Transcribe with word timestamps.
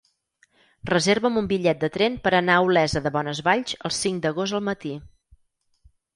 Reserva'm 0.91 1.37
un 1.41 1.49
bitllet 1.51 1.83
de 1.83 1.89
tren 1.97 2.15
per 2.23 2.31
anar 2.39 2.55
a 2.61 2.65
Olesa 2.71 3.03
de 3.09 3.13
Bonesvalls 3.19 3.77
el 3.91 3.95
cinc 3.99 4.27
d'agost 4.27 4.59
al 4.61 4.67
matí. 4.73 4.97